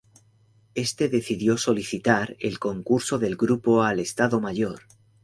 Este 0.73 1.09
decidió 1.09 1.59
solicitar 1.59 2.35
el 2.39 2.57
concurso 2.57 3.19
del 3.19 3.35
grupo 3.37 3.83
al 3.83 3.99
Estado 3.99 4.41
Mayor. 4.41 4.81